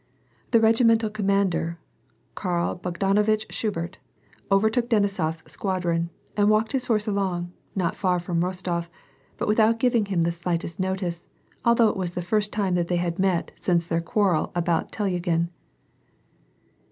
The 0.49 0.83
mental 0.83 1.11
commander, 1.11 1.77
Karl 2.33 2.73
Bogdanovitch 2.75 3.51
Schubert, 3.51 3.99
overtoo 4.49 4.81
Denisof's 4.81 5.43
squadron, 5.45 6.09
and 6.35 6.49
walked 6.49 6.71
his 6.71 6.87
horse 6.87 7.05
along, 7.05 7.51
not 7.75 7.95
far 7.95 8.19
fi 8.19 8.31
om 8.33 8.41
Rostof, 8.41 8.89
but 9.37 9.47
without 9.47 9.77
giving 9.77 10.05
him 10.05 10.23
the 10.23 10.31
slightest 10.31 10.79
notice, 10.79 11.27
although 11.63 11.89
it 11.89 11.97
was 11.97 12.13
the 12.13 12.23
first 12.23 12.51
time 12.51 12.73
that 12.73 12.87
they 12.87 12.95
had 12.95 13.19
met 13.19 13.51
since 13.55 13.85
their 13.85 14.01
quarrel 14.01 14.51
about 14.55 14.91
Telyagin. 14.91 15.49